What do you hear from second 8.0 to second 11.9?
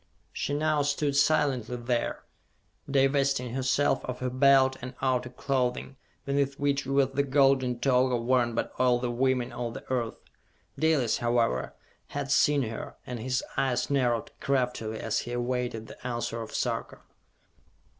worn by all the women of the earth. Dalis, however,